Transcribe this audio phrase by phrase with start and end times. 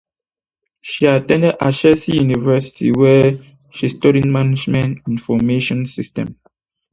[0.81, 3.37] She attended Ashesi University where
[3.69, 6.37] she studied Management Information System.